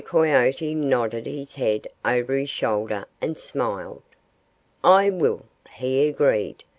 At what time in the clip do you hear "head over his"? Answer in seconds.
1.53-2.49